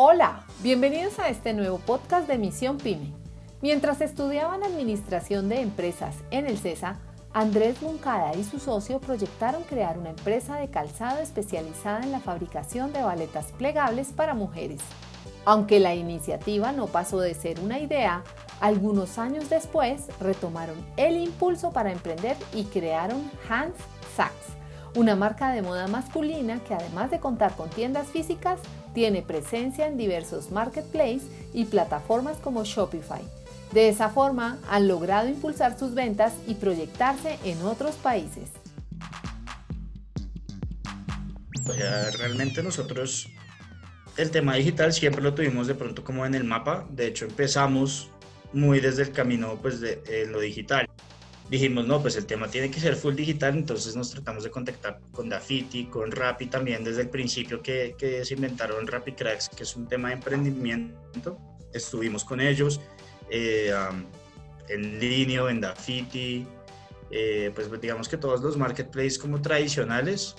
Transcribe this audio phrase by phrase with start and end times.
[0.00, 3.12] Hola, bienvenidos a este nuevo podcast de Misión Pyme.
[3.62, 7.00] Mientras estudiaban Administración de Empresas en el CESA,
[7.32, 12.92] Andrés Moncada y su socio proyectaron crear una empresa de calzado especializada en la fabricación
[12.92, 14.82] de baletas plegables para mujeres.
[15.44, 18.22] Aunque la iniciativa no pasó de ser una idea,
[18.60, 23.74] algunos años después retomaron el impulso para emprender y crearon Hans
[24.14, 24.54] Sachs,
[24.94, 28.60] una marca de moda masculina que además de contar con tiendas físicas,
[28.98, 31.22] tiene presencia en diversos marketplaces
[31.54, 33.22] y plataformas como Shopify.
[33.70, 38.50] De esa forma han logrado impulsar sus ventas y proyectarse en otros países.
[42.18, 43.28] realmente nosotros
[44.16, 46.84] el tema digital siempre lo tuvimos de pronto como en el mapa.
[46.90, 48.10] De hecho empezamos
[48.52, 50.88] muy desde el camino pues de lo digital
[51.50, 55.00] dijimos, no, pues el tema tiene que ser full digital, entonces nos tratamos de contactar
[55.12, 59.62] con Dafiti, con Rappi también desde el principio que, que se inventaron Rappi Cracks, que
[59.62, 61.38] es un tema de emprendimiento.
[61.72, 62.80] Estuvimos con ellos
[63.30, 63.72] eh,
[64.68, 66.46] en línea, en Dafiti,
[67.10, 70.34] eh, pues digamos que todos los marketplaces como tradicionales,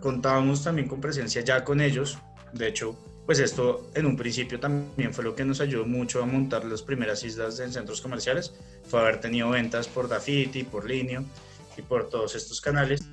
[0.00, 2.18] contábamos también con presencia ya con ellos.
[2.52, 2.96] De hecho,
[3.28, 6.80] pues esto en un principio también fue lo que nos ayudó mucho a montar las
[6.80, 8.54] primeras islas en centros comerciales,
[8.84, 11.26] fue haber tenido ventas por Dafiti, por Linio
[11.76, 13.06] y por todos estos canales.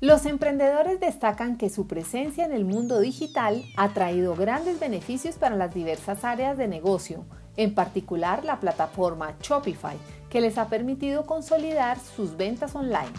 [0.00, 5.56] Los emprendedores destacan que su presencia en el mundo digital ha traído grandes beneficios para
[5.56, 7.24] las diversas áreas de negocio,
[7.56, 9.96] en particular la plataforma Shopify,
[10.30, 13.10] que les ha permitido consolidar sus ventas online.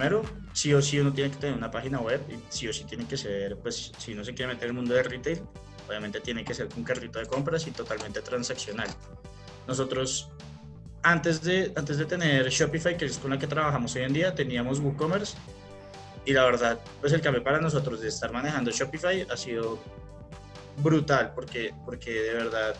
[0.00, 0.22] Primero,
[0.54, 3.06] sí o sí uno tiene que tener una página web y sí o sí tiene
[3.06, 5.42] que ser, pues si no se quiere meter en el mundo de retail,
[5.86, 8.88] obviamente tiene que ser con carrito de compras y totalmente transaccional.
[9.68, 10.30] Nosotros,
[11.02, 14.34] antes de, antes de tener Shopify, que es con la que trabajamos hoy en día,
[14.34, 15.36] teníamos WooCommerce
[16.24, 19.78] y la verdad, pues el cambio para nosotros de estar manejando Shopify ha sido
[20.78, 22.74] brutal porque, porque de verdad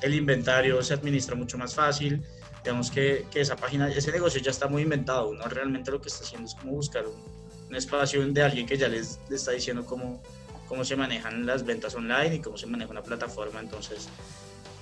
[0.00, 2.24] el inventario se administra mucho más fácil,
[2.66, 6.08] digamos que, que, esa página, ese negocio ya está muy inventado, uno realmente lo que
[6.08, 9.84] está haciendo es como buscar un, espacio de alguien que ya les, les, está diciendo
[9.84, 10.20] cómo,
[10.66, 14.08] cómo se manejan las ventas online y cómo se maneja una plataforma, entonces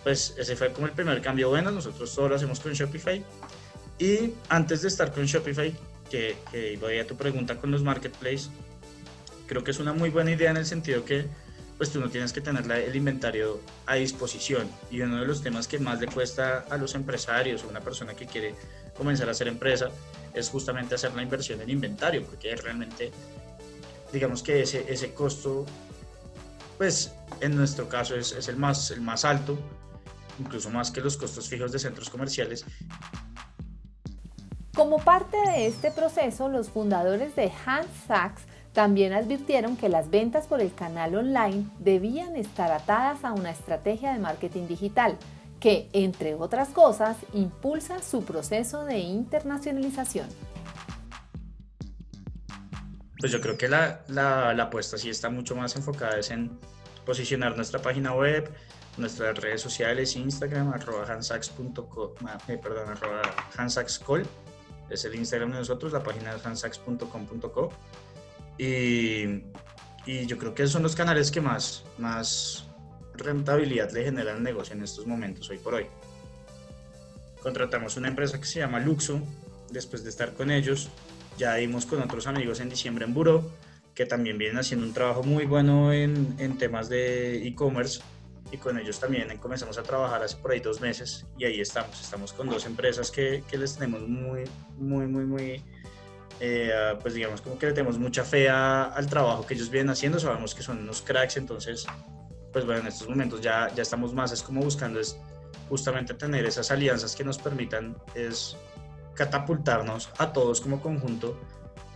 [0.02, 1.48] pues ese fue como el primer cambio.
[1.50, 3.24] Bueno, nosotros todo lo hacemos con Shopify.
[3.98, 5.74] Y antes de estar con Shopify,
[6.10, 8.50] que, que voy a tu pregunta con los marketplaces,
[9.46, 11.26] creo que es una muy buena idea en el sentido que
[11.76, 14.68] pues tú no tienes que tener el inventario a disposición.
[14.90, 18.14] Y uno de los temas que más le cuesta a los empresarios o una persona
[18.14, 18.54] que quiere
[18.96, 19.90] comenzar a hacer empresa
[20.32, 23.10] es justamente hacer la inversión en inventario, porque realmente,
[24.12, 25.66] digamos que ese, ese costo,
[26.78, 29.58] pues en nuestro caso es, es el, más, el más alto,
[30.38, 32.64] incluso más que los costos fijos de centros comerciales.
[34.74, 38.42] Como parte de este proceso, los fundadores de Hans Sachs
[38.74, 44.12] también advirtieron que las ventas por el canal online debían estar atadas a una estrategia
[44.12, 45.16] de marketing digital
[45.60, 50.26] que, entre otras cosas, impulsa su proceso de internacionalización.
[53.20, 56.58] Pues yo creo que la, la, apuesta sí está mucho más enfocada en
[57.06, 58.52] posicionar nuestra página web,
[58.98, 62.14] nuestras redes sociales, Instagram, arroba hansax.co,
[62.48, 63.22] eh, perdón, arroba
[63.56, 64.26] hansaxcall,
[64.90, 67.70] es el Instagram de nosotros, la página es hansax.com.co
[68.58, 69.42] y,
[70.06, 72.66] y, yo creo que esos son los canales que más, más
[73.14, 75.86] rentabilidad le generan al negocio en estos momentos, hoy por hoy.
[77.42, 79.20] Contratamos una empresa que se llama Luxo,
[79.70, 80.88] después de estar con ellos,
[81.36, 83.50] ya dimos con otros amigos en diciembre en Buró,
[83.94, 88.00] que también vienen haciendo un trabajo muy bueno en, en temas de e-commerce
[88.50, 92.00] y con ellos también comenzamos a trabajar hace por ahí dos meses y ahí estamos,
[92.00, 94.44] estamos con dos empresas que, que les tenemos muy,
[94.78, 95.62] muy, muy, muy
[96.40, 100.18] eh, pues digamos como que le tenemos mucha fe al trabajo que ellos vienen haciendo,
[100.18, 101.86] sabemos que son unos cracks, entonces,
[102.52, 105.16] pues bueno, en estos momentos ya, ya estamos más, es como buscando es
[105.68, 108.56] justamente tener esas alianzas que nos permitan es
[109.14, 111.38] catapultarnos a todos como conjunto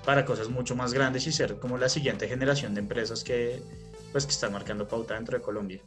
[0.04, 3.62] para cosas mucho más grandes y ser como la siguiente generación de empresas que,
[4.12, 5.82] pues, que están marcando pauta dentro de Colombia.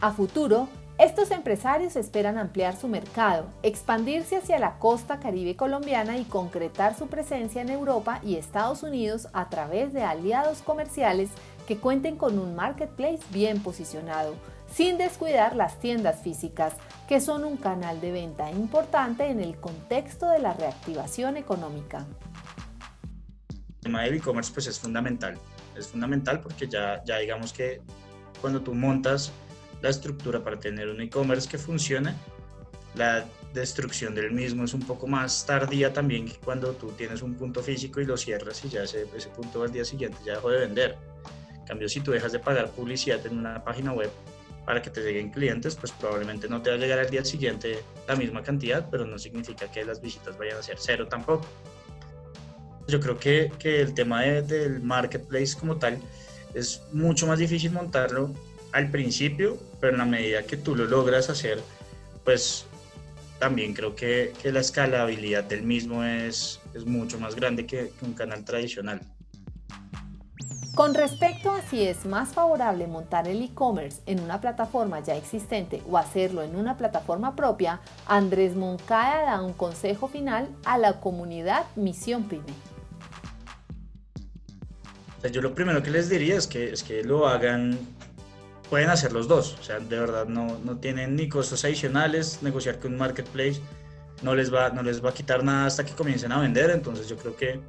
[0.00, 6.24] A futuro, estos empresarios esperan ampliar su mercado, expandirse hacia la costa caribe colombiana y
[6.24, 11.30] concretar su presencia en Europa y Estados Unidos a través de aliados comerciales
[11.66, 14.36] que cuenten con un marketplace bien posicionado,
[14.72, 16.74] sin descuidar las tiendas físicas,
[17.08, 22.06] que son un canal de venta importante en el contexto de la reactivación económica.
[23.48, 25.36] El tema del e-commerce pues es fundamental,
[25.76, 27.82] es fundamental porque ya, ya digamos que
[28.40, 29.32] cuando tú montas
[29.84, 32.14] la estructura para tener un e-commerce que funcione,
[32.94, 37.34] la destrucción del mismo es un poco más tardía también que cuando tú tienes un
[37.34, 40.48] punto físico y lo cierras y ya ese, ese punto al día siguiente ya dejó
[40.48, 40.96] de vender.
[41.54, 44.10] En cambio, si tú dejas de pagar publicidad en una página web
[44.64, 47.80] para que te lleguen clientes, pues probablemente no te va a llegar al día siguiente
[48.08, 51.46] la misma cantidad, pero no significa que las visitas vayan a ser cero tampoco.
[52.88, 55.98] Yo creo que, que el tema del marketplace como tal
[56.54, 58.32] es mucho más difícil montarlo
[58.74, 61.62] al principio, pero en la medida que tú lo logras hacer,
[62.24, 62.66] pues
[63.38, 68.04] también creo que, que la escalabilidad del mismo es, es mucho más grande que, que
[68.04, 69.00] un canal tradicional.
[70.74, 75.80] Con respecto a si es más favorable montar el e-commerce en una plataforma ya existente
[75.88, 81.64] o hacerlo en una plataforma propia, Andrés Moncada da un consejo final a la comunidad
[81.76, 82.42] Misión Pyme.
[85.30, 87.78] Yo lo primero que les diría es que, es que lo hagan,
[88.70, 92.78] pueden hacer los dos, o sea, de verdad no, no tienen ni costos adicionales, negociar
[92.78, 93.60] con un marketplace
[94.22, 97.08] no les, va, no les va a quitar nada hasta que comiencen a vender, entonces
[97.08, 97.60] yo creo que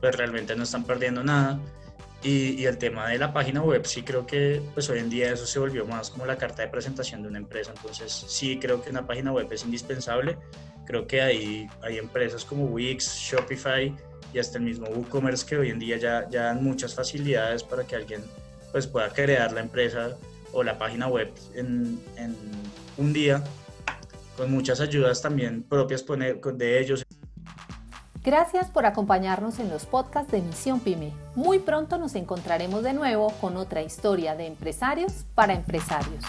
[0.00, 1.58] pues realmente no están perdiendo nada.
[2.24, 5.44] Y, el tema de la página web, sí creo que pues hoy en día eso
[5.44, 7.72] se volvió más como la carta de presentación de una empresa.
[7.74, 10.38] Entonces sí creo que una página web es indispensable.
[10.86, 13.92] Creo que hay, hay empresas como Wix, Shopify
[14.32, 17.84] y hasta el mismo WooCommerce que hoy en día ya, ya dan muchas facilidades para
[17.84, 18.22] que alguien
[18.72, 20.16] pues pueda crear la empresa
[20.52, 22.00] o la página web en,
[22.96, 23.42] un día
[24.36, 26.04] con muchas ayudas también propias
[26.54, 27.04] de ellos.
[28.24, 31.12] Gracias por acompañarnos en los podcasts de Misión Pyme.
[31.34, 36.24] Muy pronto nos encontraremos de nuevo con otra historia de empresarios para empresarios.